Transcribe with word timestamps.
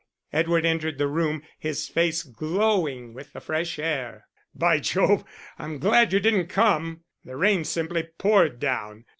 Edward 0.33 0.65
entered 0.65 0.97
the 0.97 1.07
room, 1.07 1.43
his 1.59 1.87
face 1.87 2.23
glowing 2.23 3.13
with 3.13 3.33
the 3.33 3.39
fresh 3.39 3.77
air. 3.77 4.25
"By 4.55 4.79
Jove, 4.79 5.23
I'm 5.59 5.77
glad 5.77 6.11
you 6.11 6.19
didn't 6.19 6.47
come. 6.47 7.03
The 7.23 7.37
rain 7.37 7.63
simply 7.65 8.09
poured 8.17 8.59
down. 8.59 9.05